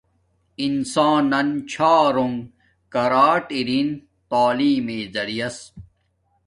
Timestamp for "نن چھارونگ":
1.31-2.37